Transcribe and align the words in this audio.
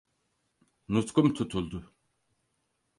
Nutkum 0.87 1.33
tutuldu. 1.33 1.91